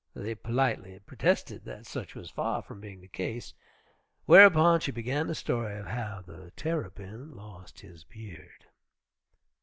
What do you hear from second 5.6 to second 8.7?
of how the Terrapin lost his beard.